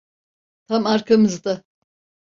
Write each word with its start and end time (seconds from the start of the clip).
Tam 0.67 0.85
arkamızda. 0.85 1.63